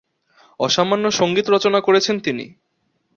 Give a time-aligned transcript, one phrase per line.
[0.59, 2.45] অসামান্য সঙ্গীত রচনা করেছেন তিনি।